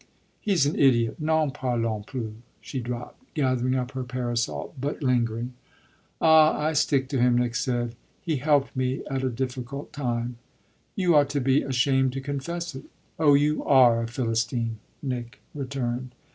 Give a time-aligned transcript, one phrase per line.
[0.39, 5.53] "He's an idiot n'en parlons plus!" she dropped, gathering up her parasol but lingering.
[6.19, 7.93] "Ah I stick to him," Nick said.
[8.19, 10.37] "He helped me at a difficult time."
[10.95, 12.85] "You ought to be ashamed to confess it."
[13.19, 16.15] "Oh you are a Philistine!" Nick returned.